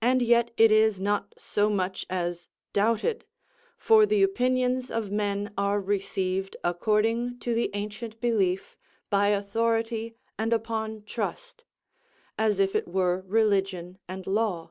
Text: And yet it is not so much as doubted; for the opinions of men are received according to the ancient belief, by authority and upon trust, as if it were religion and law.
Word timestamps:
And 0.00 0.22
yet 0.22 0.52
it 0.56 0.70
is 0.70 1.00
not 1.00 1.34
so 1.38 1.68
much 1.68 2.06
as 2.08 2.48
doubted; 2.72 3.24
for 3.76 4.06
the 4.06 4.22
opinions 4.22 4.92
of 4.92 5.10
men 5.10 5.52
are 5.58 5.80
received 5.80 6.56
according 6.62 7.40
to 7.40 7.52
the 7.52 7.68
ancient 7.74 8.20
belief, 8.20 8.76
by 9.10 9.30
authority 9.30 10.14
and 10.38 10.52
upon 10.52 11.02
trust, 11.02 11.64
as 12.38 12.60
if 12.60 12.76
it 12.76 12.86
were 12.86 13.24
religion 13.26 13.98
and 14.06 14.24
law. 14.28 14.70